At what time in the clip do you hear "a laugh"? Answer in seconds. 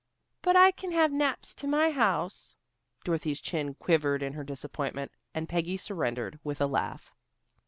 6.59-7.13